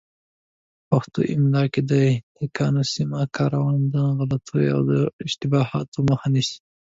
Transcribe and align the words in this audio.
په 0.87 0.87
پښتو 0.89 1.19
املاء 1.33 1.67
کي 1.73 1.81
د 1.91 1.93
یاګانو 2.39 2.81
سمه 2.93 3.21
کارونه 3.35 3.79
د 3.93 3.95
غلطیو 4.17 4.73
او 4.75 4.83
اشتباهاتو 5.27 5.99
مخه 6.09 6.27
نیسي. 6.33 6.57